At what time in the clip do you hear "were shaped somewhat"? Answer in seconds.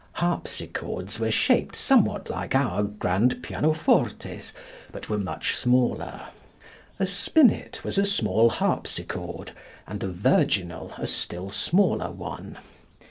1.19-2.27